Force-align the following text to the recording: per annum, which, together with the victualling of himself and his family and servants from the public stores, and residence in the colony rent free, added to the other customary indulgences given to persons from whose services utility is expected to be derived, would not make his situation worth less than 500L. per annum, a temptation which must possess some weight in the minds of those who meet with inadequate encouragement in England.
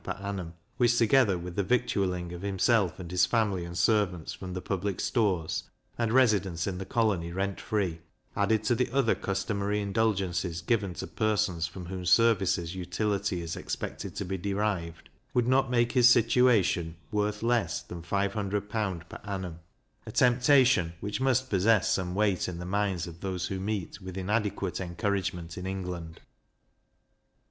per 0.03 0.13
annum, 0.13 0.55
which, 0.77 0.97
together 0.97 1.37
with 1.37 1.55
the 1.55 1.61
victualling 1.61 2.33
of 2.33 2.41
himself 2.41 2.99
and 2.99 3.11
his 3.11 3.27
family 3.27 3.63
and 3.63 3.77
servants 3.77 4.33
from 4.33 4.55
the 4.55 4.59
public 4.59 4.99
stores, 4.99 5.65
and 5.95 6.11
residence 6.11 6.65
in 6.65 6.79
the 6.79 6.85
colony 6.87 7.31
rent 7.31 7.61
free, 7.61 7.99
added 8.35 8.63
to 8.63 8.73
the 8.73 8.89
other 8.91 9.13
customary 9.13 9.79
indulgences 9.79 10.63
given 10.63 10.95
to 10.95 11.05
persons 11.05 11.67
from 11.67 11.85
whose 11.85 12.09
services 12.09 12.73
utility 12.73 13.43
is 13.43 13.55
expected 13.55 14.15
to 14.15 14.25
be 14.25 14.39
derived, 14.39 15.07
would 15.35 15.47
not 15.47 15.69
make 15.69 15.91
his 15.91 16.09
situation 16.09 16.95
worth 17.11 17.43
less 17.43 17.83
than 17.83 18.01
500L. 18.01 19.07
per 19.07 19.19
annum, 19.23 19.59
a 20.07 20.11
temptation 20.11 20.93
which 20.99 21.21
must 21.21 21.47
possess 21.47 21.93
some 21.93 22.15
weight 22.15 22.47
in 22.47 22.57
the 22.57 22.65
minds 22.65 23.05
of 23.05 23.21
those 23.21 23.45
who 23.45 23.59
meet 23.59 24.01
with 24.01 24.17
inadequate 24.17 24.81
encouragement 24.81 25.59
in 25.59 25.67
England. 25.67 26.21